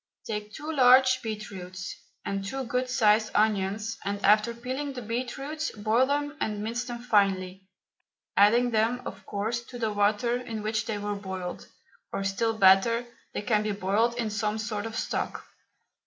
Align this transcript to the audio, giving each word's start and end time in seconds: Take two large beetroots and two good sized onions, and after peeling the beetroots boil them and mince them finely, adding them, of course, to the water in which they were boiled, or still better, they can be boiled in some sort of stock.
Take 0.25 0.51
two 0.51 0.71
large 0.71 1.21
beetroots 1.21 1.95
and 2.25 2.43
two 2.43 2.63
good 2.63 2.89
sized 2.89 3.29
onions, 3.35 3.99
and 4.03 4.19
after 4.25 4.51
peeling 4.51 4.93
the 4.93 5.01
beetroots 5.03 5.69
boil 5.73 6.07
them 6.07 6.35
and 6.41 6.63
mince 6.63 6.85
them 6.85 6.97
finely, 6.97 7.67
adding 8.35 8.71
them, 8.71 9.03
of 9.05 9.23
course, 9.27 9.61
to 9.65 9.77
the 9.77 9.93
water 9.93 10.37
in 10.37 10.63
which 10.63 10.87
they 10.87 10.97
were 10.97 11.13
boiled, 11.13 11.67
or 12.11 12.23
still 12.23 12.57
better, 12.57 13.05
they 13.35 13.43
can 13.43 13.61
be 13.61 13.73
boiled 13.73 14.15
in 14.17 14.31
some 14.31 14.57
sort 14.57 14.87
of 14.87 14.95
stock. 14.97 15.43